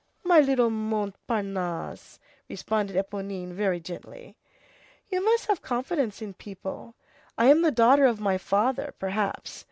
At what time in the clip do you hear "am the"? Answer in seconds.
7.51-7.69